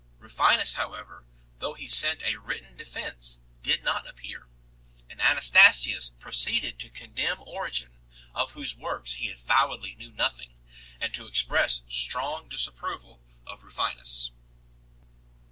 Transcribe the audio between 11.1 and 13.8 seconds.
to express strong disapproval of